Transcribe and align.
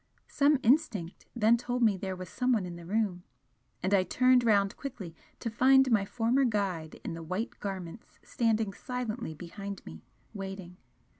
Some 0.29 0.57
instinct 0.63 1.27
then 1.35 1.57
told 1.57 1.83
me 1.83 1.95
there 1.95 2.15
was 2.15 2.27
someone 2.27 2.65
in 2.65 2.75
the 2.75 2.87
room, 2.87 3.21
and 3.83 3.93
I 3.93 4.01
turned 4.01 4.43
round 4.43 4.75
quickly 4.75 5.15
to 5.39 5.51
find 5.51 5.91
my 5.91 6.05
former 6.05 6.43
guide 6.43 6.99
in 7.05 7.13
the 7.13 7.21
white 7.21 7.59
garments 7.59 8.17
standing 8.23 8.73
silently 8.73 9.35
behind 9.35 9.85
me, 9.85 10.01
waiting. 10.33 10.77